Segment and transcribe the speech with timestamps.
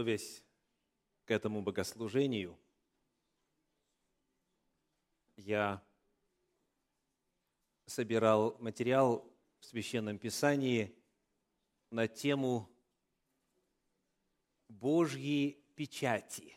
[0.00, 0.42] готовясь
[1.26, 2.58] к этому богослужению,
[5.36, 5.84] я
[7.84, 10.96] собирал материал в Священном Писании
[11.90, 12.70] на тему
[14.68, 16.56] Божьи печати.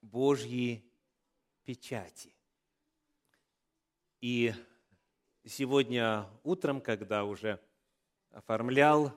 [0.00, 0.90] Божьи
[1.64, 2.34] печати.
[4.22, 4.54] И
[5.44, 7.60] сегодня утром, когда уже
[8.30, 9.12] оформлял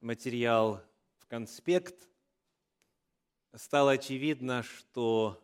[0.00, 0.82] материал
[1.32, 2.10] конспект,
[3.54, 5.42] стало очевидно, что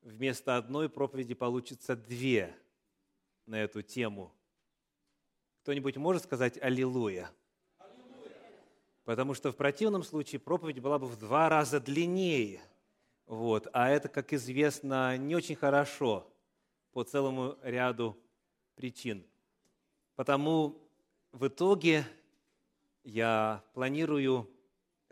[0.00, 2.56] вместо одной проповеди получится две
[3.44, 4.34] на эту тему.
[5.60, 7.30] Кто-нибудь может сказать «Аллилуйя»?
[9.04, 12.62] Потому что в противном случае проповедь была бы в два раза длиннее.
[13.26, 13.68] Вот.
[13.74, 16.32] А это, как известно, не очень хорошо
[16.92, 18.16] по целому ряду
[18.74, 19.22] причин.
[20.14, 20.80] Потому
[21.32, 22.06] в итоге
[23.04, 24.48] я планирую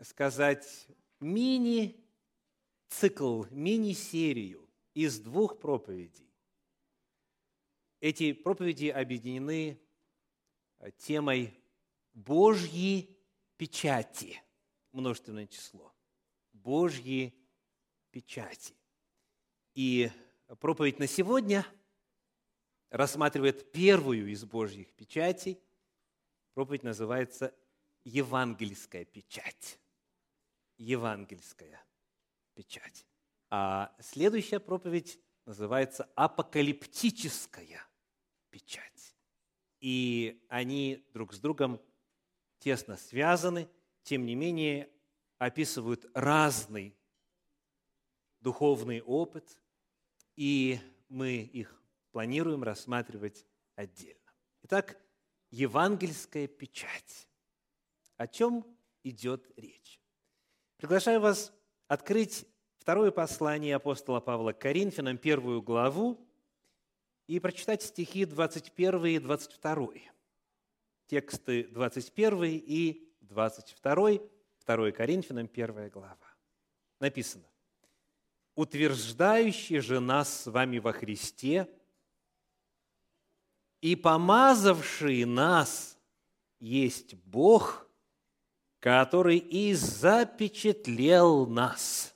[0.01, 0.87] сказать
[1.19, 1.95] мини-цикл,
[3.49, 6.27] мини-серию из двух проповедей.
[7.99, 9.81] Эти проповеди объединены
[10.97, 11.53] темой
[12.13, 13.17] Божьи
[13.57, 14.41] печати,
[14.91, 15.93] множественное число.
[16.53, 17.33] Божьи
[18.11, 18.75] печати.
[19.73, 20.11] И
[20.59, 21.65] проповедь на сегодня
[22.89, 25.59] рассматривает первую из Божьих печатей.
[26.53, 27.53] Проповедь называется
[28.03, 29.79] «Евангельская печать».
[30.77, 31.83] Евангельская
[32.53, 33.05] печать.
[33.49, 37.81] А следующая проповедь называется апокалиптическая
[38.49, 39.15] печать.
[39.79, 41.81] И они друг с другом
[42.59, 43.69] тесно связаны,
[44.03, 44.89] тем не менее
[45.37, 46.97] описывают разный
[48.39, 49.59] духовный опыт,
[50.35, 51.81] и мы их
[52.11, 54.33] планируем рассматривать отдельно.
[54.63, 54.99] Итак,
[55.51, 57.27] евангельская печать.
[58.17, 58.65] О чем
[59.03, 60.01] идет речь?
[60.77, 61.51] Приглашаю вас
[61.87, 62.45] открыть
[62.77, 66.23] второе послание апостола Павла к Коринфянам, первую главу,
[67.25, 69.87] и прочитать стихи 21 и 22.
[71.07, 74.19] Тексты 21 и 22,
[74.65, 76.35] 2 Коринфянам, 1 глава.
[76.99, 77.49] Написано.
[78.53, 81.67] «Утверждающий же нас с вами во Христе
[83.81, 85.97] и помазавший нас
[86.59, 87.86] есть Бог,
[88.79, 92.13] который и запечатлел нас»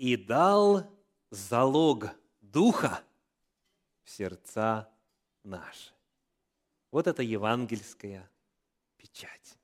[0.00, 0.90] и дал
[1.30, 2.10] залог
[2.40, 3.02] Духа
[4.02, 4.88] в сердца
[5.44, 5.92] наши.
[6.90, 8.28] Вот это евангельская
[8.96, 9.58] печать.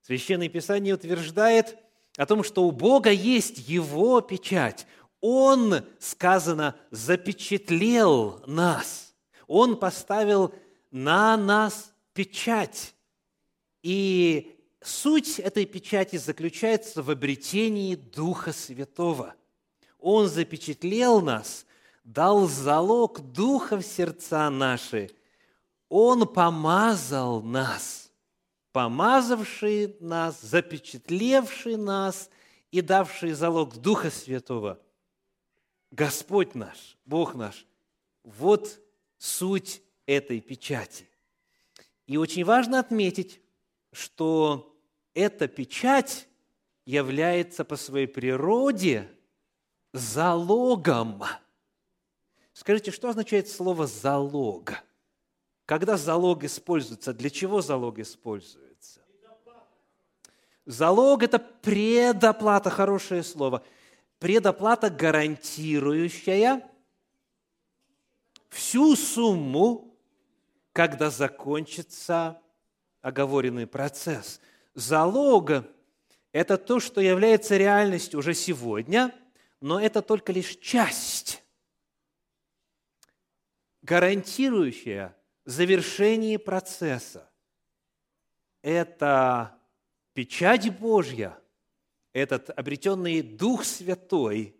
[0.00, 1.76] Священное Писание утверждает
[2.16, 4.86] о том, что у Бога есть Его печать.
[5.20, 9.14] Он, сказано, запечатлел нас.
[9.46, 10.54] Он поставил
[10.90, 12.94] на нас печать.
[13.82, 14.51] И
[14.84, 19.34] суть этой печати заключается в обретении Духа Святого–
[20.02, 21.64] он запечатлел нас,
[22.02, 25.10] дал залог Духа в сердца наши.
[25.88, 28.10] Он помазал нас,
[28.72, 32.30] помазавший нас, запечатлевший нас
[32.72, 34.80] и давший залог Духа Святого.
[35.92, 37.64] Господь наш, Бог наш,
[38.24, 38.80] вот
[39.18, 41.08] суть этой печати.
[42.08, 43.40] И очень важно отметить,
[43.92, 44.71] что
[45.14, 46.28] эта печать
[46.84, 49.08] является по своей природе–
[49.92, 51.22] залогом.
[52.52, 54.74] Скажите, что означает слово «залог»?
[55.64, 59.00] Когда залог используется, для чего залог используется?
[60.64, 63.64] Залог– это предоплата, хорошее слово.
[64.18, 66.68] Предоплата, гарантирующая
[68.48, 69.96] всю сумму,
[70.72, 72.40] когда закончится
[73.00, 74.40] оговоренный процесс.
[74.74, 75.64] Залог–
[76.32, 79.14] это то, что является реальностью уже сегодня–
[79.62, 81.42] но это только лишь часть,
[83.80, 87.30] гарантирующая завершение процесса.
[88.60, 89.56] Это
[90.14, 91.38] печать Божья,
[92.12, 94.56] этот обретенный Дух Святой,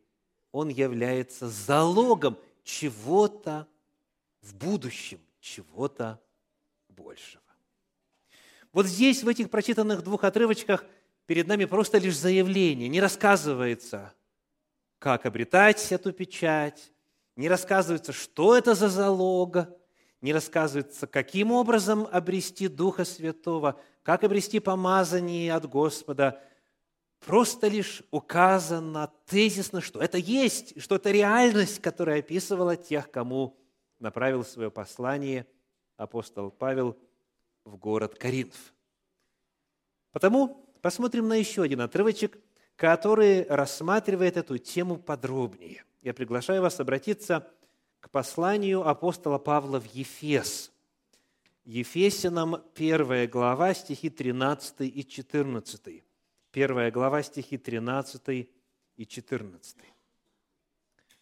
[0.53, 3.67] он является залогом чего-то
[4.41, 6.23] в будущем, чего-то
[6.89, 7.42] большего.
[8.73, 10.85] Вот здесь, в этих прочитанных двух отрывочках,
[11.27, 14.15] перед нами просто лишь заявление, не рассказывается–
[15.03, 16.93] как обретать эту печать,
[17.35, 19.69] не рассказывается, что это за залог,
[20.21, 26.41] не рассказывается, каким образом обрести Духа Святого, как обрести помазание от Господа.
[27.27, 33.59] Просто лишь указано тезисно, что это есть, что это реальность, которая описывала тех, кому
[33.99, 35.49] направил свое послание
[35.97, 36.97] апостол Павел
[37.65, 38.73] в город Коринф.
[40.13, 42.39] Потому посмотрим на еще один отрывочек,
[42.77, 45.85] который рассматривает эту тему подробнее.
[46.03, 47.49] Я приглашаю вас обратиться
[48.01, 50.73] к посланию апостола Павла в Ефес.
[51.65, 56.03] Ефесянам 1 глава, стихи 13 и 14.
[56.53, 58.49] 1 глава, стихи 13
[58.97, 59.77] и 14.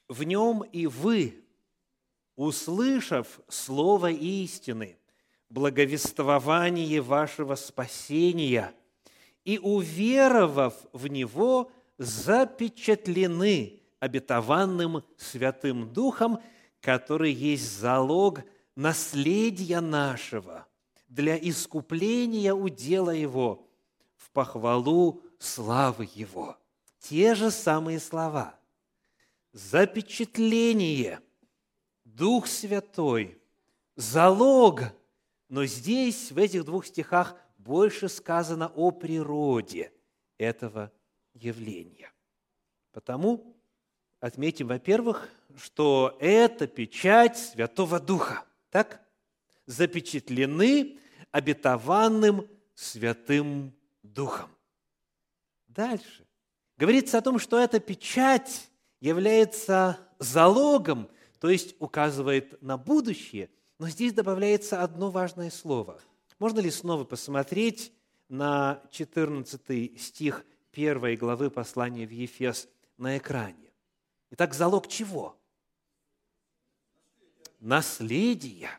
[0.09, 1.45] «В нем и вы,
[2.37, 4.97] услышав слово истины,
[5.51, 8.73] благовествование вашего спасения,
[9.45, 16.39] и, уверовав в него, запечатлены обетованным Святым Духом,
[16.81, 18.41] который есть залог
[18.75, 20.67] наследия нашего
[21.09, 23.69] для искупления удела Его
[24.17, 26.57] в похвалу славы Его.
[27.01, 28.55] Те же самые слова.
[29.53, 31.21] Запечатление,
[32.05, 33.39] Дух Святой,
[33.97, 34.83] залог.
[35.51, 39.93] Но здесь, в этих двух стихах, больше сказано о природе
[40.39, 40.93] этого
[41.35, 42.13] явления.
[42.93, 43.57] Потому
[44.21, 48.45] отметим, во-первых, что это печать Святого Духа.
[48.71, 49.05] Так?
[49.67, 51.01] Запечатлены
[51.33, 53.75] обетованным Святым
[54.05, 54.51] Духом.
[55.67, 56.27] Дальше.
[56.77, 58.71] Говорится о том, что эта печать
[59.01, 61.11] является залогом,
[61.41, 63.51] то есть указывает на будущее,
[63.81, 66.01] но здесь добавляется одно важное слово–
[66.41, 67.93] можно ли снова посмотреть
[68.31, 72.67] на 14 стих 1 главы послания в Ефес
[72.97, 73.71] на экране?
[74.31, 75.37] Итак, залог чего?
[77.59, 78.71] Наследие.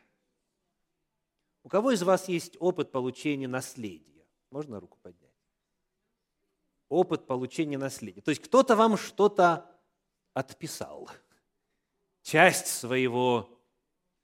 [1.61, 4.25] У кого из вас есть опыт получения наследия?
[4.49, 5.29] Можно руку поднять?
[6.89, 8.21] Опыт получения наследия.
[8.21, 9.69] То есть кто-то вам что-то
[10.33, 11.11] отписал,
[12.23, 13.60] часть своего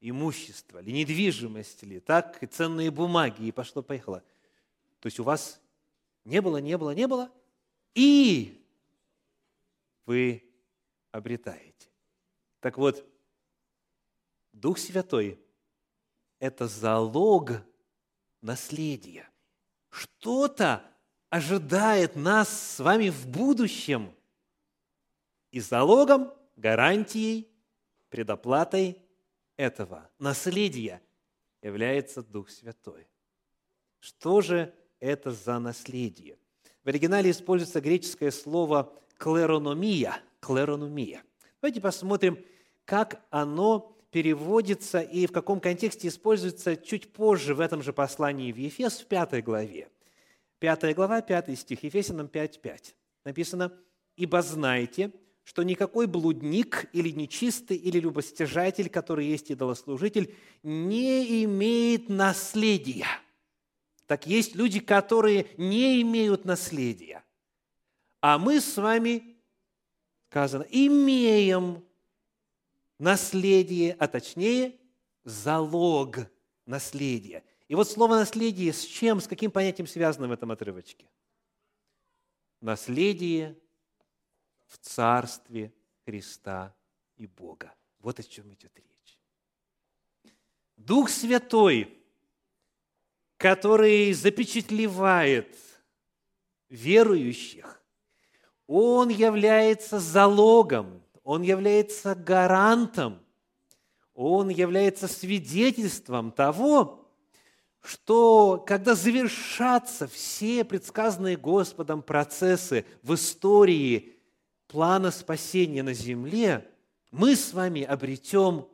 [0.01, 4.23] имущество, или недвижимость, или так, и ценные бумаги, и пошло-поехало.
[4.99, 5.59] То есть у вас
[6.23, 7.31] не было, не было, не было,
[7.95, 8.63] и
[10.05, 10.43] вы
[11.11, 11.89] обретаете.
[12.59, 13.05] Так вот,
[14.53, 15.39] Дух Святой–
[16.39, 17.51] это залог
[18.41, 19.29] наследия.
[19.89, 20.83] Что-то
[21.29, 24.13] ожидает нас с вами в будущем.
[25.51, 27.47] И залогом, гарантией,
[28.09, 29.01] предоплатой–
[29.57, 31.01] этого наследия
[31.61, 33.07] является Дух Святой.
[33.99, 36.37] Что же это за наследие?
[36.83, 40.21] В оригинале используется греческое слово клерономия.
[40.39, 41.23] клерономия.
[41.61, 42.39] Давайте посмотрим,
[42.85, 48.57] как оно переводится и в каком контексте используется чуть позже в этом же послании в
[48.57, 49.89] Ефес в пятой главе.
[50.59, 52.93] Пятая глава, пятый стих, Ефесянам 5.5.
[53.25, 53.73] Написано,
[54.15, 55.11] «Ибо знайте,
[55.47, 63.07] что никакой блудник или нечистый или любостяжатель, который есть идолослужитель, не имеет наследия.
[64.07, 67.23] Так есть люди, которые не имеют наследия.
[68.19, 69.37] А мы с вами,
[70.29, 71.81] сказано, имеем
[72.99, 74.75] наследие, а точнее
[75.23, 76.29] залог
[76.65, 77.45] наследия.
[77.69, 81.09] И вот слово «наследие» с чем, с каким понятием связано в этом отрывочке?
[82.59, 83.57] Наследие
[84.67, 85.73] в Царстве
[86.05, 86.75] Христа
[87.15, 87.73] и Бога.
[87.99, 89.17] Вот о чем идет речь.
[90.75, 91.97] Дух Святой,
[93.37, 95.57] который запечатлевает
[96.69, 97.81] верующих,
[98.67, 103.19] он является залогом, он является гарантом,
[104.13, 107.07] он является свидетельством того,
[107.81, 114.16] что когда завершатся все предсказанные Господом процессы в истории
[114.67, 116.69] плана спасения на земле,
[117.11, 118.67] мы с вами обретем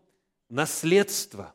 [0.49, 1.53] наследство,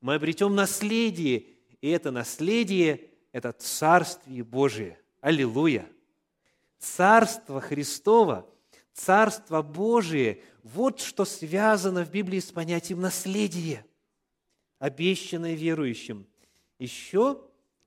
[0.00, 1.46] мы обретем наследие,
[1.80, 4.98] и это наследие– это Царствие Божие.
[5.20, 5.86] Аллилуйя!
[6.78, 8.48] Царство Христово,
[8.92, 13.86] Царство Божие– вот что связано в Библии с понятием наследие,
[14.78, 16.26] обещанное верующим.
[16.78, 17.40] Еще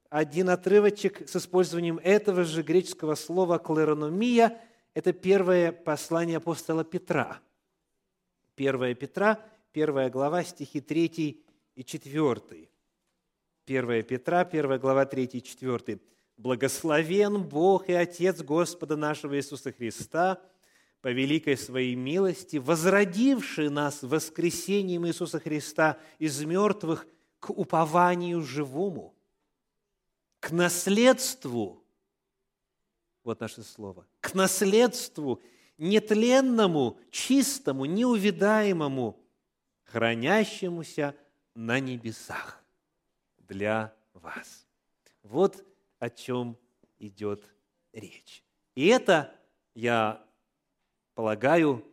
[0.09, 4.59] один отрывочек с использованием этого же греческого слова «клерономия»–
[4.93, 7.41] это первое послание апостола Петра.
[8.57, 11.43] 1 Петра, первая глава, стихи 3
[11.75, 12.69] и 4.
[13.65, 15.99] 1 Петра, 1 глава, 3 и 4.
[16.37, 20.41] «Благословен Бог и Отец Господа нашего Иисуса Христа,
[21.01, 27.07] по великой своей милости, возродивший нас воскресением Иисуса Христа из мертвых
[27.39, 29.15] к упованию живому,
[30.39, 31.83] к наследству,
[33.23, 34.05] вот наше слово.
[34.21, 35.41] К наследству
[35.77, 39.19] нетленному, чистому, неувидаемому,
[39.83, 41.15] хранящемуся
[41.53, 42.63] на небесах
[43.39, 44.65] для вас.
[45.23, 45.65] Вот
[45.99, 46.57] о чем
[46.99, 47.43] идет
[47.93, 48.43] речь.
[48.75, 49.35] И это,
[49.73, 50.23] я
[51.13, 51.85] полагаю,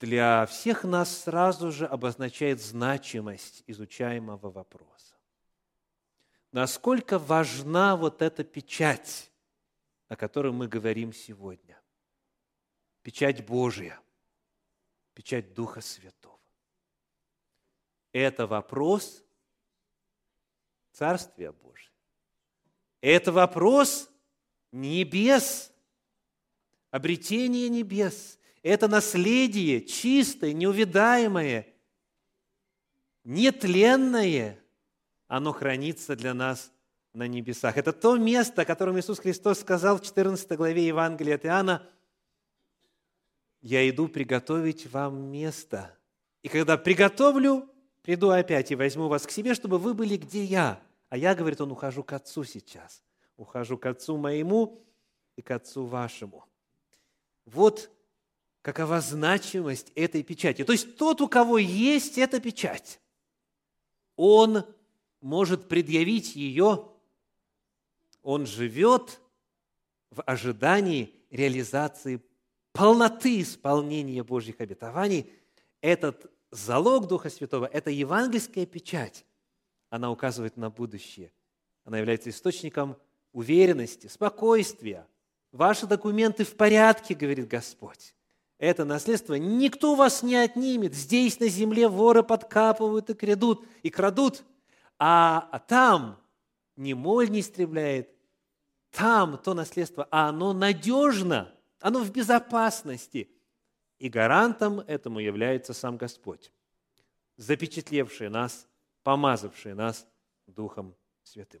[0.00, 5.14] для всех нас сразу же обозначает значимость изучаемого вопроса.
[6.52, 9.30] Насколько важна вот эта печать,
[10.08, 11.80] о которой мы говорим сегодня.
[13.02, 14.00] Печать Божья,
[15.14, 16.38] печать Духа Святого.
[18.12, 19.24] Это вопрос
[20.92, 21.92] Царствия Божия.
[23.00, 24.10] Это вопрос
[24.72, 25.72] небес,
[26.90, 28.38] обретения небес.
[28.62, 31.66] Это наследие чистое, неувидаемое,
[33.24, 34.58] нетленное.
[35.28, 36.72] Оно хранится для нас
[37.16, 37.78] на небесах.
[37.78, 41.82] Это то место, о котором Иисус Христос сказал в 14 главе Евангелия от Иоанна,
[43.62, 45.96] «Я иду приготовить вам место,
[46.42, 47.68] и когда приготовлю,
[48.02, 50.80] приду опять и возьму вас к себе, чтобы вы были, где я».
[51.08, 53.02] А я, говорит он, ухожу к Отцу сейчас.
[53.38, 54.84] Ухожу к Отцу моему
[55.36, 56.44] и к Отцу вашему.
[57.46, 57.90] Вот
[58.60, 60.64] какова значимость этой печати.
[60.64, 63.00] То есть тот, у кого есть эта печать,
[64.16, 64.64] он
[65.20, 66.90] может предъявить ее,
[68.26, 69.20] он живет
[70.10, 72.20] в ожидании реализации
[72.72, 75.30] полноты исполнения Божьих обетований.
[75.80, 79.24] Этот залог Духа Святого, это евангельская печать,
[79.90, 81.30] она указывает на будущее.
[81.84, 82.96] Она является источником
[83.32, 85.06] уверенности, спокойствия.
[85.52, 88.16] Ваши документы в порядке, говорит Господь.
[88.58, 90.94] Это наследство никто вас не отнимет.
[90.94, 94.42] Здесь на земле воры подкапывают и крадут, и крадут,
[94.98, 96.18] а там
[96.74, 98.15] ни моль не истребляет,
[98.96, 103.30] там то наследство, а оно надежно, оно в безопасности.
[103.98, 106.50] И гарантом этому является сам Господь,
[107.36, 108.66] запечатлевший нас,
[109.02, 110.06] помазавший нас
[110.46, 111.60] Духом Святым.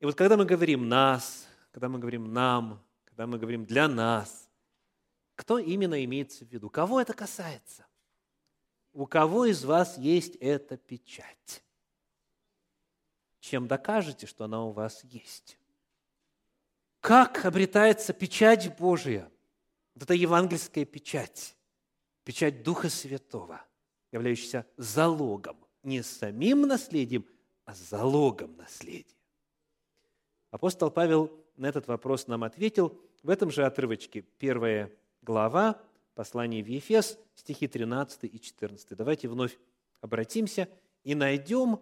[0.00, 4.48] И вот когда мы говорим «нас», когда мы говорим «нам», когда мы говорим «для нас»,
[5.34, 6.70] кто именно имеется в виду?
[6.70, 7.86] Кого это касается?
[8.94, 11.62] У кого из вас есть эта печать?
[13.40, 15.59] Чем докажете, что она у вас есть?
[17.00, 19.30] Как обретается печать Божия?
[19.94, 21.56] Вот это евангельская печать,
[22.24, 23.62] печать Духа Святого,
[24.12, 27.26] являющаяся залогом, не самим наследием,
[27.64, 29.16] а залогом наследия.
[30.50, 34.92] Апостол Павел на этот вопрос нам ответил в этом же отрывочке, первая
[35.22, 35.80] глава,
[36.14, 38.96] послание в Ефес, стихи 13 и 14.
[38.96, 39.58] Давайте вновь
[40.00, 40.68] обратимся
[41.02, 41.80] и найдем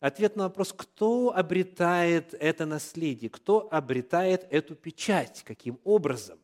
[0.00, 6.38] ответ на вопрос, кто обретает это наследие, кто обретает эту печать, каким образом.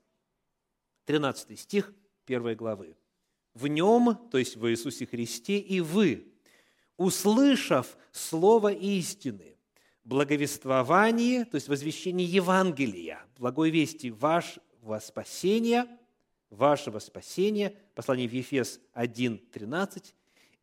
[1.07, 1.93] 13 стих
[2.27, 2.97] 1 главы.
[3.55, 6.33] «В нем, то есть в Иисусе Христе, и вы,
[6.97, 9.57] услышав слово истины,
[10.05, 15.87] благовествование, то есть возвещение Евангелия, благой вести вашего спасения,
[16.51, 20.15] вашего спасения, послание в Ефес 1.13,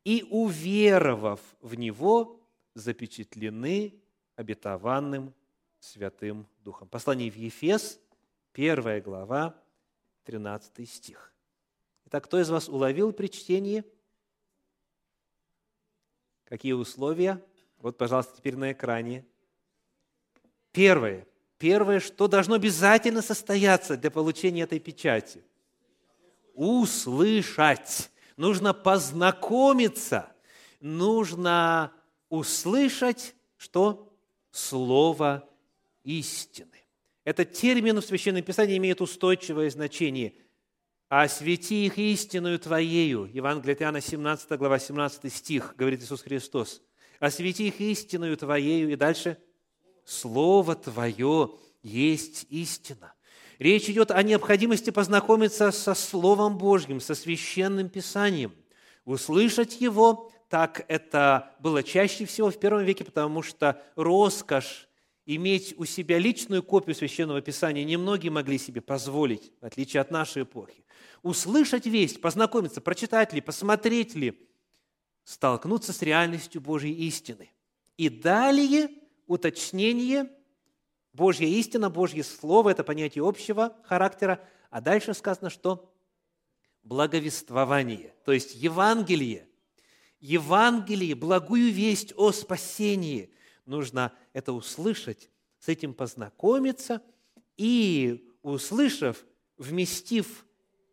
[0.03, 2.38] и уверовав в него,
[2.79, 3.93] запечатлены
[4.35, 5.33] обетованным
[5.79, 6.87] Святым Духом.
[6.87, 7.99] Послание в Ефес,
[8.53, 9.55] первая глава,
[10.23, 11.33] 13 стих.
[12.05, 13.83] Итак, кто из вас уловил при чтении?
[16.45, 17.43] Какие условия?
[17.77, 19.25] Вот, пожалуйста, теперь на экране.
[20.71, 21.27] Первое.
[21.57, 25.43] Первое, что должно обязательно состояться для получения этой печати.
[26.53, 28.09] Услышать.
[28.37, 30.31] Нужно познакомиться.
[30.79, 31.93] Нужно
[32.29, 34.13] услышать что?
[34.51, 35.47] Слово
[36.03, 36.79] истины.
[37.23, 40.33] Этот термин в Священном Писании имеет устойчивое значение.
[41.09, 43.29] «Освети их истинную Твоею».
[43.31, 46.81] Евангелие от Иоанна, 17 глава, 17 стих, говорит Иисус Христос.
[47.19, 48.91] «Освети их истинную Твоею».
[48.91, 49.37] И дальше
[50.05, 53.13] «Слово Твое есть истина».
[53.59, 58.55] Речь идет о необходимости познакомиться со Словом Божьим, со Священным Писанием,
[59.03, 64.89] услышать его, так это было чаще всего в первом веке, потому что роскошь
[65.25, 70.43] иметь у себя личную копию Священного Писания немногие могли себе позволить, в отличие от нашей
[70.43, 70.83] эпохи.
[71.21, 74.49] Услышать весть, познакомиться, прочитать ли, посмотреть ли,
[75.23, 77.51] столкнуться с реальностью Божьей истины.
[77.97, 78.89] И далее
[79.27, 80.31] уточнение
[81.13, 85.93] Божья истина, Божье Слово– это понятие общего характера, а дальше сказано, что
[86.81, 89.48] благовествование, то есть Евангелие,
[90.19, 93.31] Евангелие, благую весть о спасении.
[93.65, 97.01] Нужно это услышать, с этим познакомиться
[97.57, 99.25] и, услышав,
[99.57, 100.45] вместив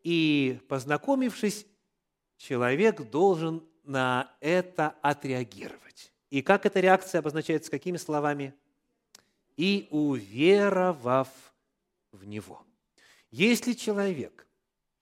[0.02, 1.66] и познакомившись,
[2.36, 6.12] человек должен на это отреагировать.
[6.30, 8.54] И как эта реакция обозначается, какими словами?
[9.56, 11.28] «И уверовав
[12.12, 12.62] в Него.
[13.30, 14.46] Если человек,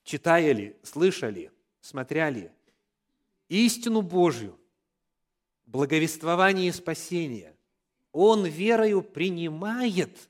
[0.04, 1.50] читая ли, слыша ли,
[1.80, 2.50] смотря ли,
[3.48, 4.58] истину Божью,
[5.66, 7.56] благовествование и спасение,
[8.12, 10.28] он верою принимает,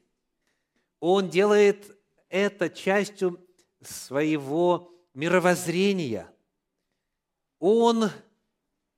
[1.01, 3.39] он делает это частью
[3.83, 6.31] своего мировоззрения.
[7.59, 8.11] Он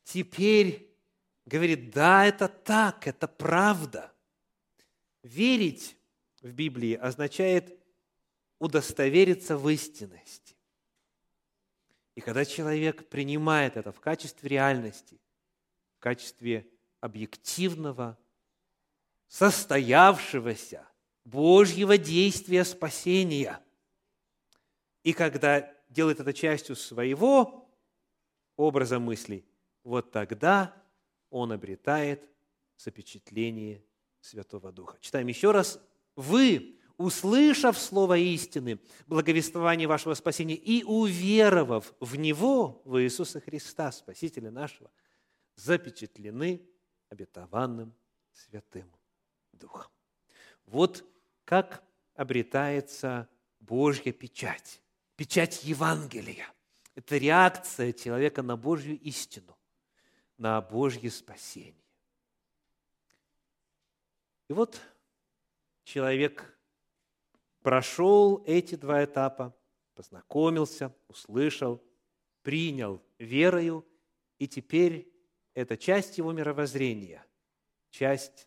[0.04, 0.88] теперь
[1.44, 4.12] говорит, да, это так, это правда.
[5.22, 5.96] Верить
[6.40, 7.76] в Библии означает
[8.58, 10.55] удостовериться в истинности.
[12.16, 15.20] И когда человек принимает это в качестве реальности,
[15.98, 16.66] в качестве
[17.00, 18.18] объективного,
[19.28, 20.88] состоявшегося
[21.24, 23.60] Божьего действия спасения,
[25.02, 27.70] и когда делает это частью своего
[28.56, 29.44] образа мыслей,
[29.84, 30.74] вот тогда
[31.28, 32.26] он обретает
[32.78, 33.84] запечатление
[34.20, 34.96] Святого Духа.
[35.00, 35.78] Читаем еще раз.
[36.16, 44.50] «Вы, услышав слово истины, благовествование вашего спасения и уверовав в Него, в Иисуса Христа, Спасителя
[44.50, 44.90] нашего,
[45.56, 46.62] запечатлены
[47.08, 47.94] обетованным
[48.32, 48.90] Святым
[49.52, 49.90] Духом.
[50.66, 51.04] Вот
[51.44, 51.82] как
[52.14, 53.28] обретается
[53.60, 54.80] Божья печать,
[55.16, 56.52] печать Евангелия.
[56.94, 59.56] Это реакция человека на Божью истину,
[60.38, 61.74] на Божье спасение.
[64.48, 64.80] И вот
[65.84, 66.55] человек
[67.66, 69.52] прошел эти два этапа,
[69.96, 71.82] познакомился, услышал,
[72.42, 73.84] принял верою,
[74.38, 75.12] и теперь
[75.52, 77.26] это часть его мировоззрения,
[77.90, 78.46] часть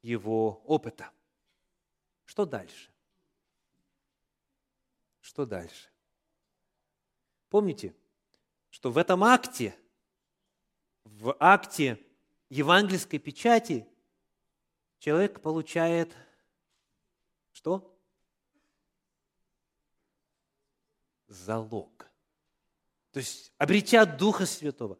[0.00, 1.10] его опыта.
[2.24, 2.90] Что дальше?
[5.20, 5.90] Что дальше?
[7.50, 7.94] Помните,
[8.70, 9.78] что в этом акте,
[11.04, 12.02] в акте
[12.48, 13.86] евангельской печати
[15.00, 16.16] человек получает
[17.52, 17.94] что?
[21.28, 22.10] Залог.
[23.12, 24.98] То есть, обретя Духа Святого,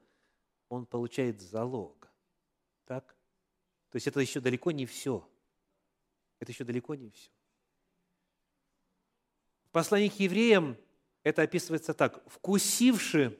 [0.68, 2.08] он получает залог.
[2.84, 3.16] Так?
[3.90, 5.26] То есть, это еще далеко не все.
[6.38, 7.30] Это еще далеко не все.
[9.64, 10.76] В послании к евреям
[11.22, 12.22] это описывается так.
[12.30, 13.38] «Вкусивши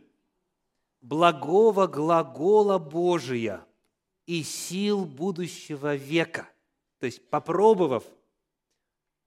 [1.01, 3.65] благого глагола Божия
[4.27, 6.49] и сил будущего века».
[6.99, 8.05] То есть, попробовав,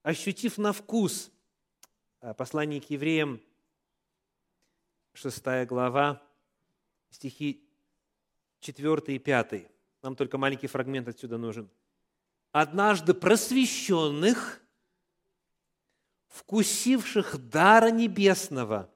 [0.03, 1.31] ощутив на вкус
[2.37, 3.41] послание к евреям
[5.13, 6.21] 6 глава,
[7.09, 7.63] стихи
[8.61, 9.67] 4 и 5.
[10.03, 11.69] Нам только маленький фрагмент отсюда нужен.
[12.51, 14.61] «Однажды просвещенных,
[16.27, 18.89] вкусивших дара небесного,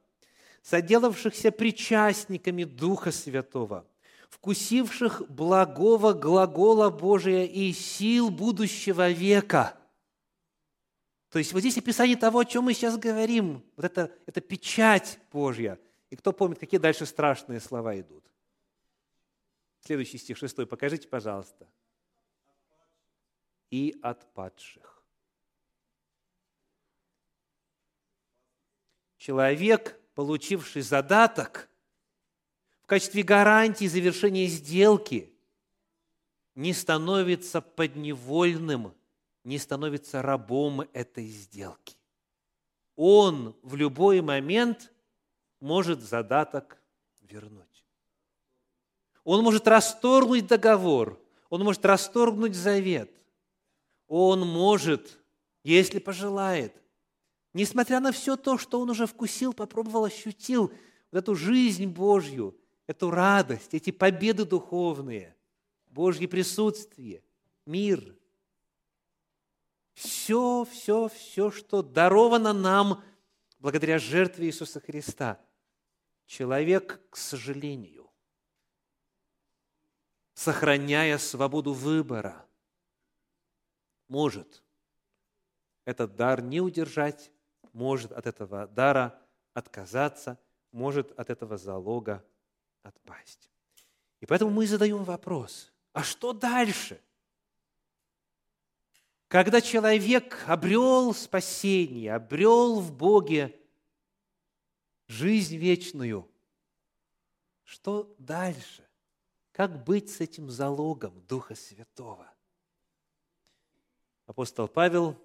[0.62, 3.86] соделавшихся причастниками Духа Святого,
[4.30, 9.78] вкусивших благого глагола Божия и сил будущего века».
[11.30, 13.64] То есть вот здесь описание того, о чем мы сейчас говорим.
[13.76, 15.78] Вот это, это печать Божья–
[16.16, 18.24] и кто помнит, какие дальше страшные слова идут?
[19.82, 21.68] Следующий стих, шестой, покажите, пожалуйста.
[23.70, 25.04] И от падших.
[29.18, 31.68] Человек, получивший задаток
[32.84, 35.34] в качестве гарантии завершения сделки,
[36.56, 38.96] не становится подневольным,
[39.44, 41.98] не становится рабом этой сделки.
[42.96, 44.94] Он в любой момент–
[45.66, 46.78] может задаток
[47.22, 47.86] вернуть.
[49.24, 53.12] Он может расторгнуть договор, он может расторгнуть завет.
[54.08, 55.20] Он может,
[55.64, 56.80] если пожелает,
[57.54, 60.72] несмотря на все то, что он уже вкусил, попробовал, ощутил,
[61.12, 65.36] вот эту жизнь Божью, эту радость, эти победы духовные,
[65.88, 67.24] Божье присутствие,
[67.66, 68.16] мир.
[69.96, 73.04] Все, все, все, что даровано нам
[73.58, 75.40] благодаря жертве Иисуса Христа–
[76.26, 78.10] человек, к сожалению,
[80.34, 82.46] сохраняя свободу выбора,
[84.08, 84.64] может
[85.86, 87.32] этот дар не удержать,
[87.74, 89.20] может от этого дара
[89.54, 90.40] отказаться,
[90.72, 92.24] может от этого залога
[92.84, 93.50] отпасть.
[94.20, 97.00] И поэтому мы задаем вопрос, а что дальше?
[99.28, 103.60] Когда человек обрел спасение, обрел в Боге
[105.08, 106.30] жизнь вечную.
[107.64, 108.88] Что дальше?
[109.52, 112.32] Как быть с этим залогом Духа Святого?
[114.26, 115.18] Апостол Павел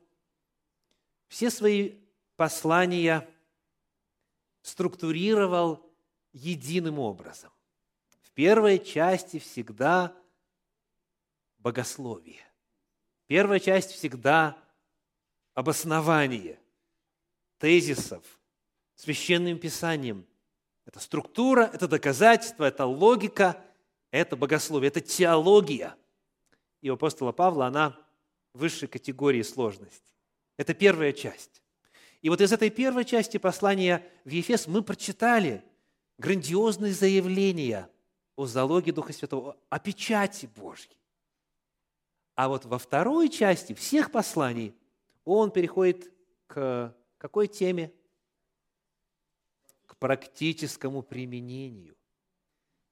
[1.29, 1.99] все свои
[2.37, 3.29] послания
[4.63, 5.85] структурировал
[6.33, 7.53] единым образом.
[8.21, 10.17] В первой части всегда
[11.59, 12.45] богословие.
[13.27, 14.57] Первая часть всегда
[15.55, 16.59] обоснование.
[17.59, 18.40] тезисов
[19.01, 20.27] священным писанием.
[20.85, 23.63] Это структура, это доказательство, это логика,
[24.11, 25.97] это богословие, это теология.
[26.83, 27.99] И у апостола Павла она
[28.53, 30.13] высшей категории сложности.
[30.59, 31.63] Это первая часть.
[32.21, 35.65] И вот из этой первой части послания в Ефес мы прочитали
[36.19, 37.89] грандиозные заявления
[38.37, 40.99] о залоге Духа Святого, о печати Божьей.
[42.35, 44.75] А вот во второй части всех посланий
[45.25, 46.13] он переходит
[46.47, 47.95] к какой теме?
[50.01, 51.95] Практическому применению.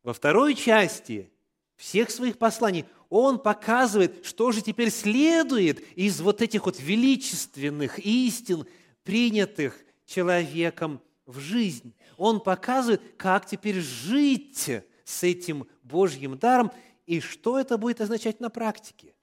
[0.04, 1.32] Во второй части
[1.74, 8.66] всех своих посланий он показывает, что же теперь следует из вот этих вот величественных истин,
[9.02, 11.94] принятых человеком в жизнь.
[12.16, 14.70] Он показывает, как теперь жить
[15.04, 16.70] с этим Божьим даром
[17.06, 19.14] и что это будет означать на практике.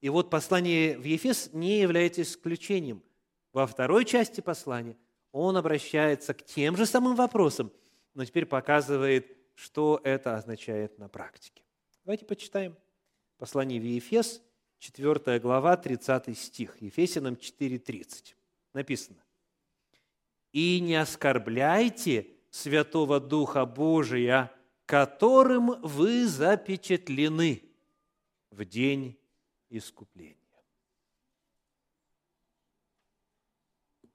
[0.00, 3.02] И вот послание в Ефес не является исключением.
[3.52, 4.96] Во второй части послания
[5.32, 7.72] он обращается к тем же самым вопросам,
[8.14, 11.62] но теперь показывает, что это означает на практике.
[12.04, 12.76] Давайте почитаем
[13.38, 14.42] послание в Ефес,
[14.78, 18.34] 4 глава, 30 стих, Ефесянам 4.30.
[18.74, 19.22] Написано.
[20.52, 24.52] «И не оскорбляйте Святого Духа Божия,
[24.84, 27.62] которым вы запечатлены
[28.50, 29.18] в день
[29.70, 30.36] искупления».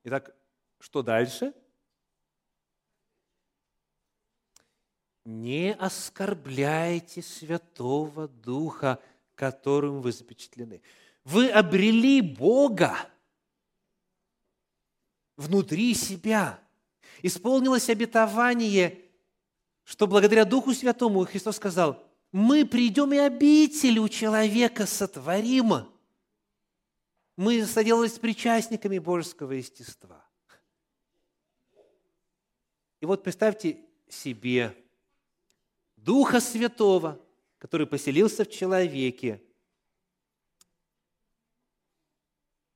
[0.04, 0.36] Итак,
[0.80, 1.54] что дальше?
[5.26, 9.02] Не оскорбляйте Святого Духа,
[9.36, 10.82] которым вы запечатлены.
[11.24, 12.96] Вы обрели Бога
[15.36, 16.60] внутри себя.
[17.22, 19.02] Исполнилось обетование,
[19.84, 25.88] что благодаря Духу Святому Христос сказал, мы придем и обитель у человека сотворим
[27.38, 30.27] мы соделались причастниками божеского естества.
[33.00, 33.78] И вот представьте
[34.10, 34.76] себе
[35.96, 37.20] Духа Святого,
[37.58, 39.42] который поселился в человеке.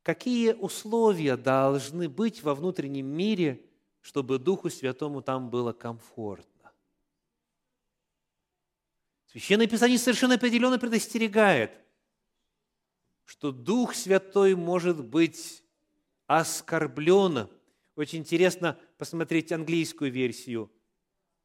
[0.03, 3.63] Какие условия должны быть во внутреннем мире,
[4.01, 6.71] чтобы Духу Святому там было комфортно?
[9.27, 11.71] Священное Писание совершенно определенно предостерегает–
[13.31, 15.63] что Дух Святой может быть
[16.27, 17.49] оскорблен.
[17.95, 20.71] Очень интересно посмотреть английскую версию.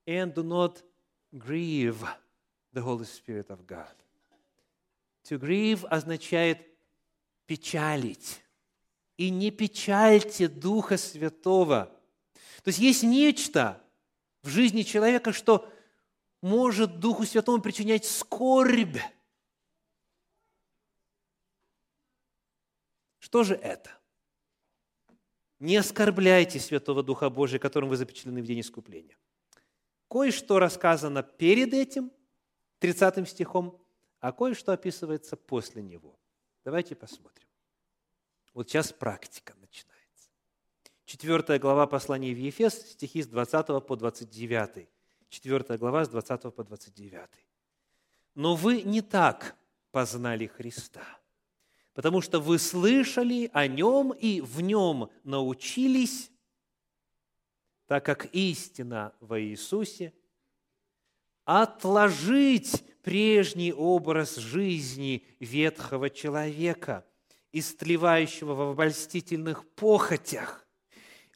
[0.06, 0.84] And do not
[1.32, 2.06] grieve
[2.72, 3.94] the Holy Spirit of God.
[5.24, 6.66] To grieve означает
[7.46, 8.42] печалить.
[9.16, 11.86] И не печальте Духа Святого.
[12.62, 13.82] То есть есть нечто
[14.42, 15.68] в жизни человека, что
[16.42, 18.98] может Духу Святому причинять скорбь
[23.26, 23.90] Что же это?
[25.58, 29.16] Не оскорбляйте Святого Духа Божия, которым вы запечатлены в день искупления.
[30.08, 32.12] Кое-что рассказано перед этим,
[32.78, 33.80] 30 стихом,
[34.20, 36.18] а кое-что описывается после него.
[36.64, 37.48] Давайте посмотрим.
[38.52, 40.30] Вот сейчас практика начинается.
[41.06, 44.88] Четвертая глава послания в Ефес, стихи с 20 по 29.
[45.28, 47.28] Четвертая глава с 20 по 29.
[48.34, 49.56] «Но вы не так
[49.90, 51.04] познали Христа»
[51.96, 56.30] потому что вы слышали о нем и в нем научились,
[57.86, 60.12] так как истина во Иисусе,
[61.46, 67.06] отложить прежний образ жизни ветхого человека,
[67.52, 70.66] истлевающего в обольстительных похотях,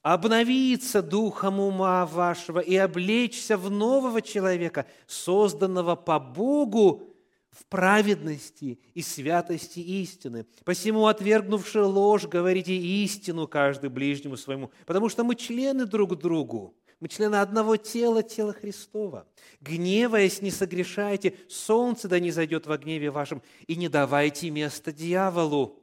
[0.03, 7.10] обновиться духом ума вашего и облечься в нового человека, созданного по Богу
[7.51, 10.47] в праведности и святости истины.
[10.65, 16.77] Посему, отвергнувши ложь, говорите истину каждый ближнему своему, потому что мы члены друг другу.
[17.01, 19.27] Мы члены одного тела, тела Христова.
[19.61, 25.83] Гневаясь, не согрешайте, солнце да не зайдет во гневе вашем, и не давайте место дьяволу.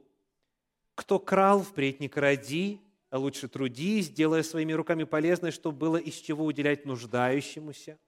[0.94, 6.14] Кто крал, впредь не кради, а лучше трудись, делая своими руками полезное, чтобы было из
[6.14, 7.98] чего уделять нуждающемуся–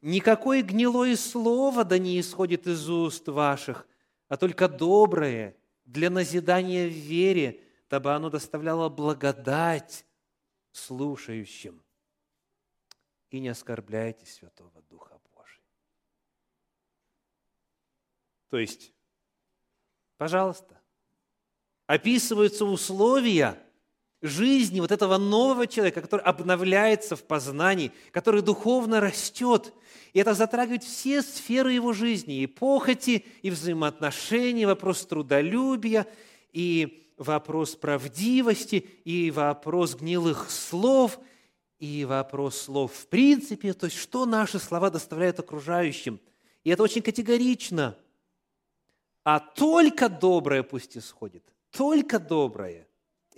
[0.00, 3.86] никакое гнилое слово да не исходит из уст ваших,
[4.28, 10.06] а только доброе для назидания в вере, дабы оно доставляло благодать
[10.72, 11.82] слушающим.
[13.30, 15.62] И не оскорбляйте Святого Духа Божия.
[18.48, 18.92] То есть,
[20.16, 20.80] пожалуйста,
[21.86, 23.62] описываются условия–
[24.22, 29.72] жизни вот этого нового человека, который обновляется в познании, который духовно растет.
[30.12, 36.06] И это затрагивает все сферы его жизни, и похоти, и взаимоотношения, вопрос трудолюбия,
[36.52, 41.18] и вопрос правдивости, и вопрос гнилых слов,
[41.78, 46.20] и вопрос слов в принципе, то есть что наши слова доставляют окружающим.
[46.62, 47.96] И это очень категорично.
[49.24, 52.89] А только доброе пусть исходит, только доброе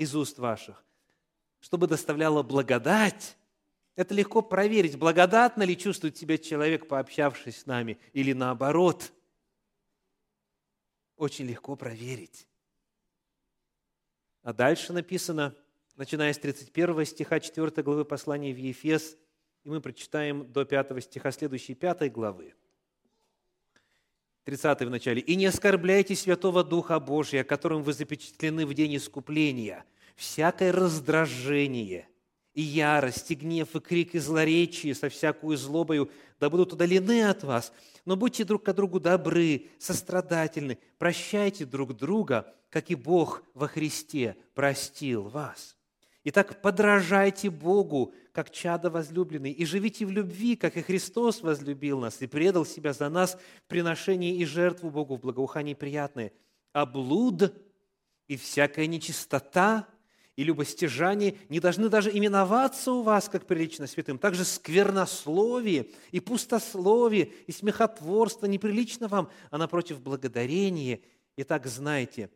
[0.02, 0.84] из уст ваших,
[1.60, 3.36] чтобы доставляло благодать.
[3.94, 9.12] Это легко проверить, благодатно ли чувствует себя человек, пообщавшись с нами, или наоборот.
[11.16, 12.48] Очень легко проверить.
[14.42, 15.54] А дальше написано,
[15.96, 19.16] начиная с 31 стиха 4 главы послания в Ефес,
[19.62, 22.54] и мы прочитаем до 5 стиха следующей 5 главы.
[24.44, 25.20] 30 в начале.
[25.20, 29.84] «И не оскорбляйте Святого Духа Божия, которым вы запечатлены в день искупления.
[30.16, 32.08] Всякое раздражение–
[32.54, 37.44] и ярость, и гнев, и крик, и злоречие со всякую злобою да будут удалены от
[37.44, 37.72] вас.
[38.04, 44.36] Но будьте друг к другу добры, сострадательны, прощайте друг друга, как и Бог во Христе
[44.54, 45.76] простил вас.
[46.24, 52.22] Итак, подражайте Богу, как чадо возлюбленный, и живите в любви, как и Христос возлюбил нас
[52.22, 56.32] и предал себя за нас в приношении и жертву Богу в благоухании приятное.
[56.72, 57.52] А блуд
[58.28, 59.88] и всякая нечистота–
[60.36, 64.18] и любостяжание не должны даже именоваться у вас, как прилично святым.
[64.18, 71.02] Также сквернословие и пустословие и смехотворство неприлично вам, а напротив благодарение.
[71.36, 72.30] Итак, знайте,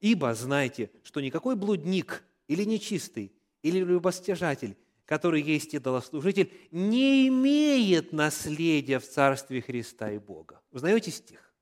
[0.00, 3.32] ибо знайте, что никакой блудник или нечистый,
[3.62, 10.60] или любостяжатель, который есть идолослужитель, не имеет наследия в Царстве Христа и Бога.
[10.70, 11.54] Узнаете стих?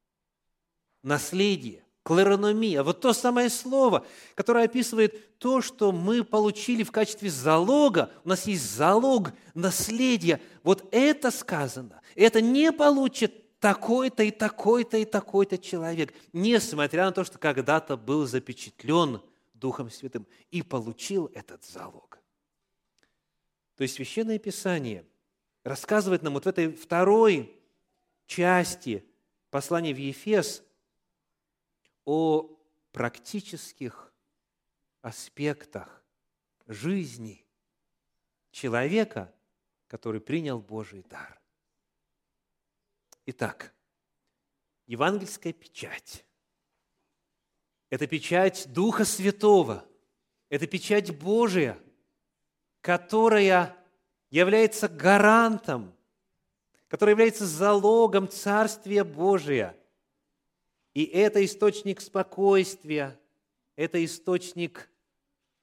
[1.03, 8.11] Наследие– клерономия, вот то самое слово, которое описывает то, что мы получили в качестве залога.
[8.25, 10.41] У нас есть залог наследия.
[10.63, 12.01] Вот это сказано.
[12.15, 18.27] Это не получит такой-то и такой-то и такой-то человек, несмотря на то, что когда-то был
[18.27, 19.21] запечатлен
[19.55, 22.19] Духом Святым и получил этот залог.
[23.77, 25.05] То есть Священное Писание
[25.63, 27.57] рассказывает нам вот в этой второй
[28.27, 29.05] части
[29.51, 30.65] послания в Ефес–
[32.05, 32.59] о
[32.93, 34.13] практических
[35.01, 36.05] аспектах
[36.67, 37.45] жизни
[38.51, 39.33] человека,
[39.89, 41.41] который принял Божий дар.
[43.27, 43.75] Итак,
[44.87, 46.25] евангельская печать–
[47.91, 49.87] это печать Духа Святого,
[50.49, 51.79] это печать Божия,
[52.81, 53.77] которая
[54.31, 55.95] является гарантом,
[56.89, 59.77] которая является залогом Царствия Божия–
[60.95, 63.19] и это источник спокойствия,
[63.77, 64.91] это источник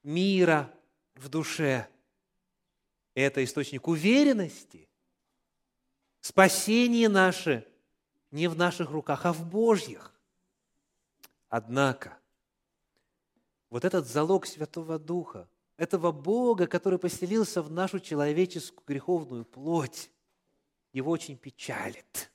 [0.03, 0.73] мира
[1.15, 1.87] в душе,
[3.13, 4.87] это источник уверенности.
[6.21, 7.65] Спасение наше
[8.31, 10.13] не в наших руках, а в Божьих.
[11.47, 12.17] Однако,
[13.69, 20.11] вот этот залог Святого Духа, этого Бога, который поселился в нашу человеческую греховную плоть,
[20.91, 22.31] его очень печалит,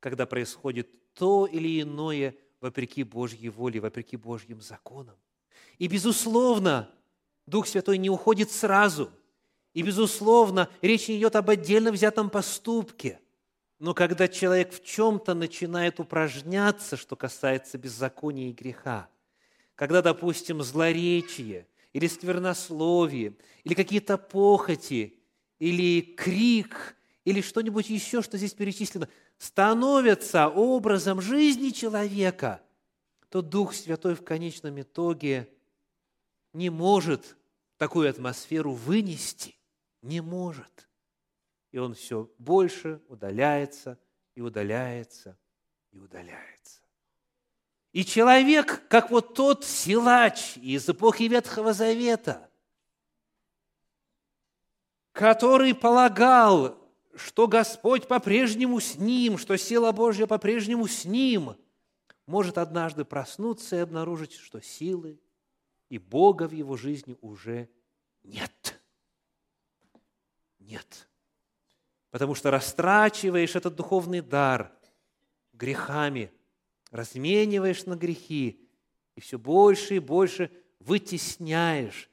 [0.00, 5.16] когда происходит то или иное вопреки Божьей воле, вопреки Божьим законам.
[5.78, 6.90] И, безусловно,
[7.46, 9.10] Дух Святой не уходит сразу.
[9.74, 13.20] И, безусловно, речь не идет об отдельно взятом поступке.
[13.78, 19.08] Но когда человек в чем-то начинает упражняться, что касается беззакония и греха,
[19.74, 25.18] когда, допустим, злоречие или сквернословие, или какие-то похоти,
[25.58, 29.08] или крик, или что-нибудь еще, что здесь перечислено–
[29.38, 32.62] становятся образом жизни человека,
[33.28, 35.48] то Дух Святой в конечном итоге
[36.52, 37.36] не может
[37.76, 39.56] такую атмосферу вынести,
[40.02, 40.88] не может.
[41.72, 43.98] И он все больше удаляется
[44.34, 45.36] и удаляется
[45.90, 46.80] и удаляется.
[47.92, 52.48] И человек, как вот тот силач из эпохи Ветхого Завета,
[55.12, 56.83] который полагал,
[57.16, 61.56] что Господь по-прежнему с ним, что сила Божья по-прежнему с ним,
[62.26, 65.20] может однажды проснуться и обнаружить, что силы
[65.88, 67.68] и Бога в его жизни уже
[68.22, 68.80] нет.
[70.58, 71.08] Нет.
[72.10, 74.72] Потому что растрачиваешь этот духовный дар
[75.52, 76.32] грехами,
[76.90, 78.68] размениваешь на грехи,
[79.14, 82.10] и все больше и больше вытесняешь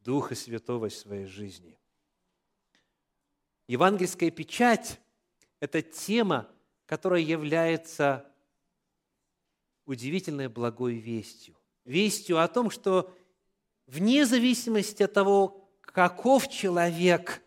[0.00, 1.79] Духа Святого в своей жизни.
[3.70, 5.00] Евангельская печать–
[5.60, 6.48] это тема,
[6.86, 8.28] которая является
[9.86, 11.54] удивительной благой вестью.
[11.84, 13.16] Вестью о том, что
[13.86, 17.44] вне зависимости от того, каков человек,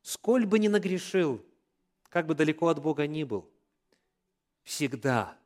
[0.00, 1.44] сколь бы ни нагрешил,
[2.04, 3.46] как бы далеко от Бога ни был,
[4.62, 5.36] всегда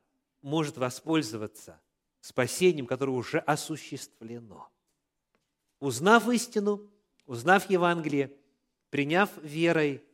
[0.40, 1.80] может воспользоваться
[2.20, 4.70] спасением, которое уже осуществлено.
[5.80, 6.88] Узнав истину,
[7.26, 8.32] узнав Евангелие,
[8.88, 10.04] приняв верой,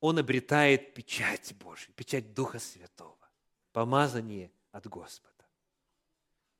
[0.00, 3.16] он обретает печать Божью, печать Духа Святого,
[3.72, 5.32] помазание от Господа.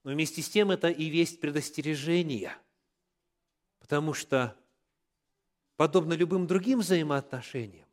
[0.04, 2.56] Но вместе с тем это и весть предостережения,
[3.80, 4.56] потому что,
[5.76, 7.88] подобно любым другим взаимоотношениям,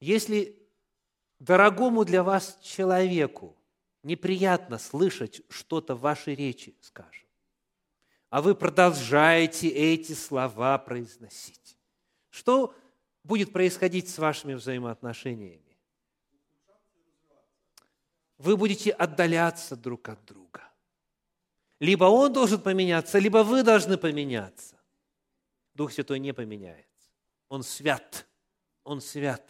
[0.00, 0.58] если
[1.38, 3.56] дорогому для вас человеку
[4.02, 7.26] неприятно слышать что-то в вашей речи, скажем,
[8.30, 11.76] а вы продолжаете эти слова произносить,
[12.30, 12.74] что
[13.22, 15.76] будет происходить с вашими взаимоотношениями?
[18.38, 20.62] Вы будете отдаляться друг от друга.
[21.78, 24.80] Либо он должен поменяться, либо вы должны поменяться.
[25.74, 27.10] Дух Святой не поменяется.
[27.48, 28.26] Он свят.
[28.84, 29.46] Он свят.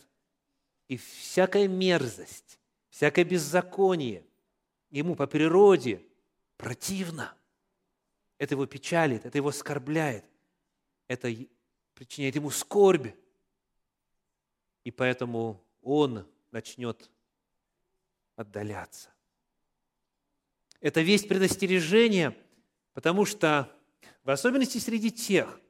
[0.88, 4.24] И всякая мерзость, всякое беззаконие
[4.90, 6.04] ему по природе
[6.56, 7.35] противно.
[8.38, 10.24] Это его печалит, это его оскорбляет,
[11.06, 11.35] это
[11.94, 13.14] причиняет ему скорбь.
[14.84, 17.10] И поэтому он начнет
[18.36, 19.10] отдаляться.
[20.80, 22.34] Это весть предостережения,
[22.94, 23.70] потому что,
[24.24, 25.60] в особенности среди тех,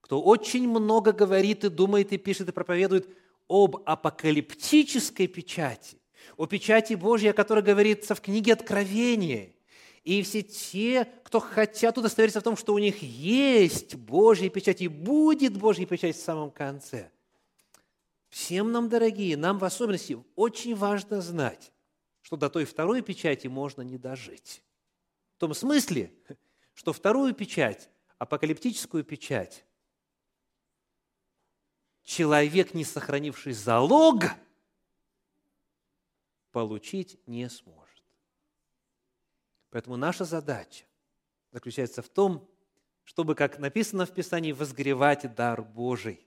[0.00, 3.08] кто очень много говорит и думает, и пишет, и проповедует
[3.48, 5.98] об апокалиптической печати,
[6.36, 9.52] о печати Божьей, о которой говорится в книге Откровения,
[10.04, 14.88] и все те, кто хотят удостовериться в том, что у них есть Божья печать и
[14.88, 17.10] будет Божья печать в самом конце–
[18.32, 21.70] Всем нам, дорогие, нам в особенности очень важно знать,
[22.22, 24.64] что до той второй печати можно не дожить.
[25.36, 26.10] В том смысле,
[26.72, 29.66] что вторую печать, апокалиптическую печать,
[32.04, 34.22] человек, не сохранивший залог,
[36.52, 38.02] получить не сможет.
[39.68, 40.86] Поэтому наша задача
[41.50, 42.48] заключается в том,
[43.04, 46.26] чтобы, как написано в Писании, возгревать дар Божий,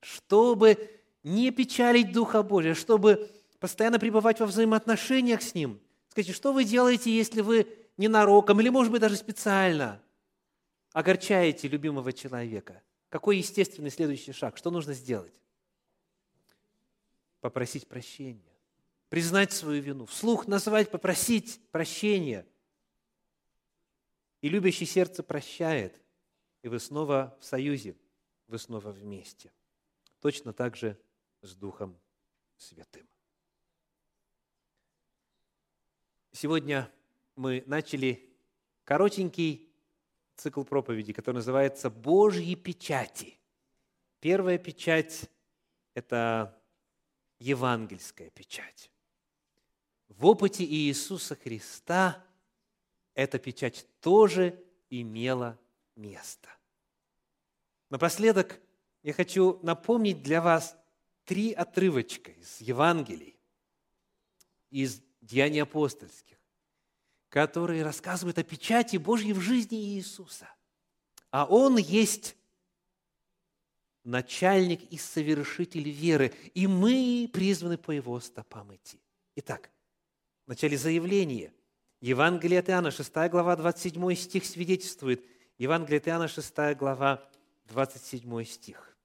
[0.00, 0.95] чтобы
[1.26, 5.80] не печалить Духа Божия, чтобы постоянно пребывать во взаимоотношениях с Ним.
[6.10, 10.00] Скажите, что вы делаете, если вы ненароком или, может быть, даже специально
[10.92, 12.80] огорчаете любимого человека?
[13.08, 14.56] Какой естественный следующий шаг?
[14.56, 15.34] Что нужно сделать?
[17.40, 18.54] Попросить прощения.
[19.08, 20.06] Признать свою вину.
[20.06, 22.46] Вслух назвать, попросить прощения.
[24.42, 26.00] И любящее сердце прощает.
[26.62, 27.96] И вы снова в союзе,
[28.46, 29.50] вы снова вместе.
[30.20, 30.96] Точно так же
[31.46, 31.98] с Духом
[32.56, 33.08] Святым.
[36.32, 36.92] Сегодня
[37.36, 38.36] мы начали
[38.84, 39.72] коротенький
[40.34, 43.38] цикл проповеди, который называется «Божьи печати».
[44.20, 45.30] Первая печать–
[45.94, 46.60] это
[47.38, 48.90] евангельская печать.
[50.08, 52.24] В опыте Иисуса Христа
[53.14, 55.58] эта печать тоже имела
[55.94, 56.48] место.
[57.88, 58.60] Напоследок
[59.02, 60.76] я хочу напомнить для вас
[61.26, 63.38] три отрывочка из Евангелий,
[64.70, 66.38] из Деяний апостольских,
[67.28, 70.48] которые рассказывают о печати Божьей в жизни Иисуса.
[71.30, 72.36] А Он есть
[74.04, 79.02] начальник и совершитель веры, и мы призваны по Его стопам идти.
[79.34, 79.70] Итак,
[80.46, 81.52] в начале заявления
[82.00, 85.24] Евангелие от Иоанна, 6 глава, 27 стих свидетельствует.
[85.58, 87.28] Евангелие от Иоанна, 6 глава,
[87.64, 88.95] 27 стих.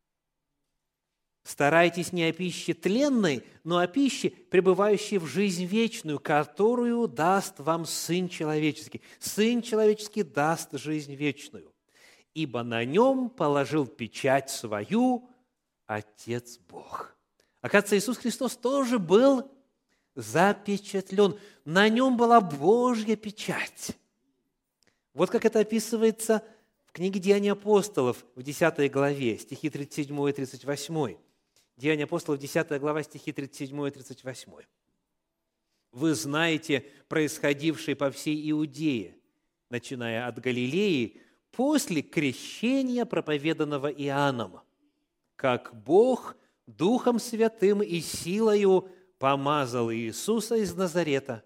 [1.44, 7.86] Старайтесь не о пище тленной, но о пище, пребывающей в жизнь вечную, которую даст вам
[7.86, 9.02] Сын Человеческий.
[9.20, 11.74] Сын Человеческий даст жизнь вечную,
[12.36, 15.30] ибо на нем положил печать свою
[15.88, 17.16] Отец Бог.
[17.62, 19.50] Оказывается, Иисус Христос тоже был
[20.14, 21.40] запечатлен.
[21.66, 23.98] На нем была Божья печать.
[25.14, 26.44] Вот как это описывается
[26.86, 31.18] в книге Деяний апостолов в 10 главе, стихи 37 и 38.
[31.78, 34.52] Деяния апостолов, 10 глава, стихи 37 и 38.
[35.92, 39.18] «Вы знаете происходившее по всей Иудее,
[39.70, 44.62] начиная от Галилеи, после крещения, проповеданного Иоанном,
[45.36, 51.44] как Бог Духом Святым и силою помазал Иисуса из Назарета.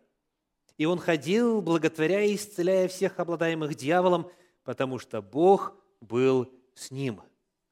[0.77, 4.29] И Он ходил, благотворя и исцеляя всех обладаемых дьяволом,
[4.63, 7.21] потому что Бог был с ним».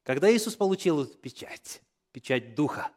[0.03, 1.81] Когда Иисус получил эту печать?
[2.14, 2.91] Печать Духа.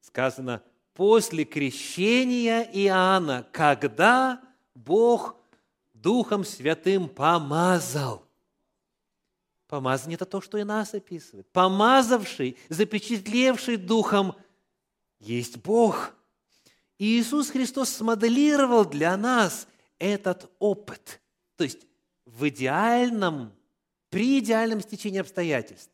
[0.00, 0.62] Сказано,
[0.94, 4.40] после крещения Иоанна, когда
[4.74, 5.36] Бог
[5.92, 8.26] Духом Святым помазал.
[9.66, 11.46] Помазание– это то, что и нас описывает.
[11.52, 14.34] Помазавший, запечатлевший Духом,
[15.20, 16.14] есть Бог.
[16.98, 21.20] И Иисус Христос смоделировал для нас этот опыт.
[21.56, 21.86] То есть
[22.24, 23.52] в идеальном,
[24.10, 25.92] при идеальном стечении обстоятельств.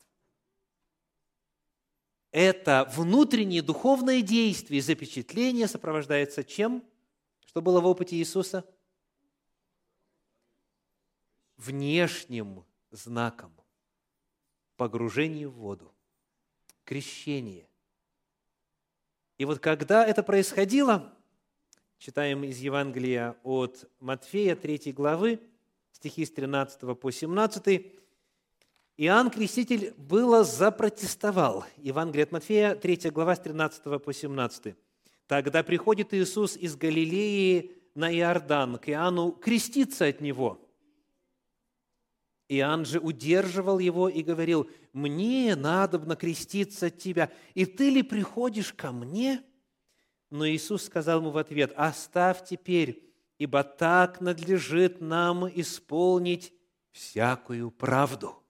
[2.32, 6.84] Это внутреннее духовное действие, запечатление сопровождается чем?
[7.46, 8.64] Что было в опыте Иисуса?
[11.56, 13.54] Внешним знаком.
[14.76, 15.94] Погружение в воду.
[16.84, 17.68] Крещение.
[19.38, 21.14] И вот когда это происходило,
[21.98, 25.40] читаем из Евангелия от Матфея 3 главы,
[25.92, 27.92] стихи с 13 по 17,
[28.98, 31.66] Иоанн Креститель было запротестовал.
[31.76, 34.74] Евангелие от Матфея, 3 глава, с 13 по 17.
[35.26, 40.62] Тогда приходит Иисус из Галилеи на Иордан к Иоанну креститься от него.
[42.48, 48.72] Иоанн же удерживал его и говорил, «Мне надо креститься от тебя, и ты ли приходишь
[48.72, 49.42] ко мне?»
[50.30, 53.02] Но Иисус сказал ему в ответ, «Оставь теперь,
[53.36, 56.54] ибо так надлежит нам исполнить
[56.92, 58.42] всякую правду».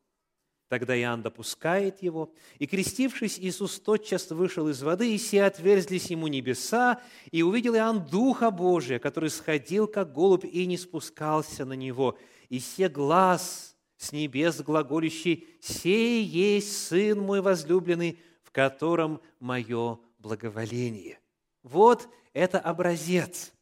[0.68, 6.26] Тогда Иоанн допускает его, и, крестившись, Иисус тотчас вышел из воды, и все отверзлись ему
[6.26, 7.00] небеса,
[7.30, 12.18] и увидел Иоанн Духа Божия, который сходил, как голубь, и не спускался на него.
[12.48, 21.20] И все глаз с небес глаголющий, «Сей есть Сын мой возлюбленный, в котором мое благоволение».
[21.62, 23.52] Вот это образец.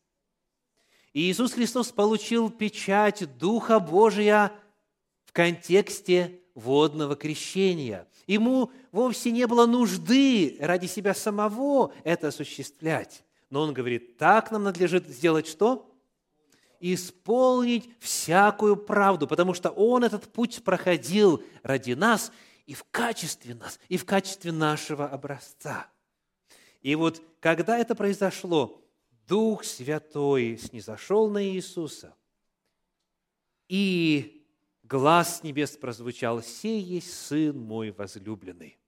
[1.12, 4.52] И Иисус Христос получил печать Духа Божия
[5.26, 8.06] в контексте водного крещения.
[8.26, 13.24] Ему вовсе не было нужды ради себя самого это осуществлять.
[13.50, 15.90] Но он говорит, так нам надлежит сделать что?
[16.80, 22.32] Исполнить всякую правду, потому что он этот путь проходил ради нас
[22.66, 25.88] и в качестве нас, и в качестве нашего образца.
[26.82, 28.82] И вот когда это произошло,
[29.26, 32.14] Дух Святой снизошел на Иисуса,
[33.68, 34.43] и
[34.84, 38.78] глаз небес прозвучал, «Сей есть Сын мой возлюбленный».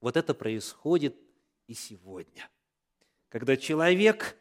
[0.00, 1.16] Вот это происходит
[1.68, 2.50] и сегодня.
[3.28, 4.36] Когда человек,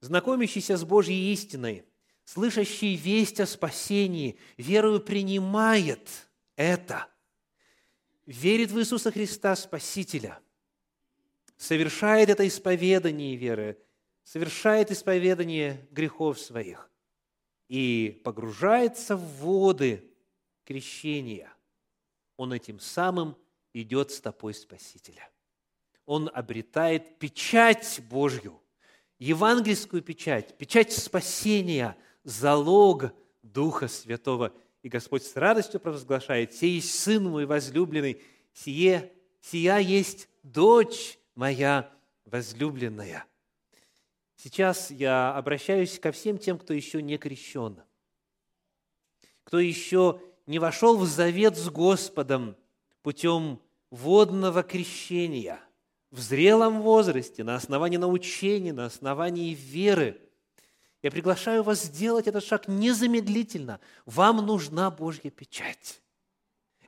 [0.00, 1.84] знакомящийся с Божьей истиной,
[2.24, 6.08] слышащий весть о спасении, верою принимает
[6.56, 7.08] это,
[8.24, 10.38] верит в Иисуса Христа Спасителя,
[11.56, 13.78] совершает это исповедание веры,
[14.22, 16.90] совершает исповедание грехов своих,
[17.74, 20.08] и погружается в воды
[20.62, 21.52] крещения,
[22.36, 23.36] он этим самым
[23.72, 25.28] идет стопой Спасителя.
[26.06, 28.62] Он обретает печать Божью,
[29.18, 33.12] евангельскую печать, печать спасения, залог
[33.42, 34.52] Духа Святого.
[34.82, 38.22] И Господь с радостью провозглашает, «Сей Сын мой возлюбленный,
[38.52, 41.92] сие, сия есть дочь моя
[42.24, 43.26] возлюбленная».
[44.44, 47.80] Сейчас я обращаюсь ко всем тем, кто еще не крещен,
[49.42, 52.54] кто еще не вошел в завет с Господом
[53.00, 55.58] путем водного крещения
[56.10, 60.20] в зрелом возрасте, на основании научения, на основании веры.
[61.00, 63.80] Я приглашаю вас сделать этот шаг незамедлительно.
[64.04, 66.02] Вам нужна Божья печать.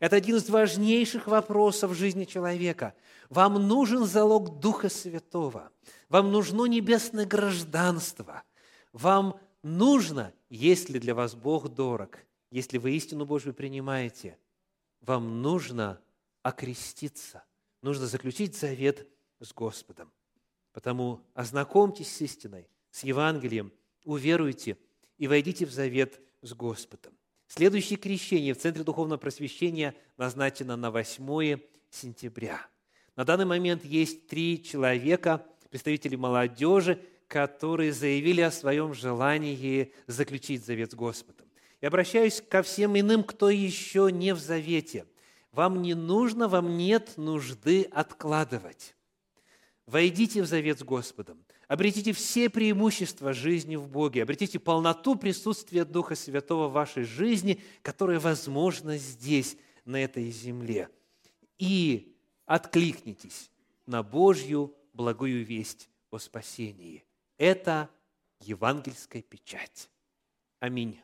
[0.00, 2.94] Это один из важнейших вопросов жизни человека.
[3.30, 5.70] Вам нужен залог Духа Святого–
[6.08, 8.44] вам нужно небесное гражданство.
[8.92, 12.18] Вам нужно, если для вас Бог дорог,
[12.50, 14.38] если вы истину Божью принимаете,
[15.00, 16.00] вам нужно
[16.42, 17.44] окреститься,
[17.82, 19.08] нужно заключить завет
[19.40, 20.12] с Господом.
[20.72, 23.72] Потому ознакомьтесь с истиной, с Евангелием,
[24.04, 24.78] уверуйте
[25.18, 27.16] и войдите в завет с Господом.
[27.48, 31.58] Следующее крещение в Центре Духовного Просвещения назначено на 8
[31.90, 32.66] сентября.
[33.14, 40.92] На данный момент есть три человека– представители молодежи, которые заявили о своем желании заключить завет
[40.92, 41.46] с Господом.
[41.80, 45.04] И обращаюсь ко всем иным, кто еще не в завете.
[45.52, 48.94] Вам не нужно, вам нет нужды откладывать.
[49.86, 51.44] Войдите в завет с Господом.
[51.68, 54.22] Обретите все преимущества жизни в Боге.
[54.22, 60.90] Обретите полноту присутствия Духа Святого в вашей жизни, которая возможна здесь, на этой земле.
[61.58, 63.50] И откликнитесь
[63.86, 67.04] на Божью благую весть о спасении.
[67.38, 67.88] Это
[68.40, 69.88] евангельская печать.
[70.58, 71.00] Аминь.